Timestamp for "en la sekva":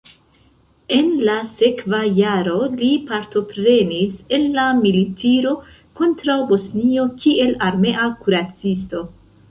0.99-1.99